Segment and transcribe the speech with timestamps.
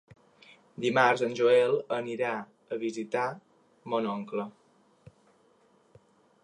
[0.85, 2.31] Dimarts en Joel anirà
[2.75, 3.27] a visitar
[3.95, 4.49] mon oncle.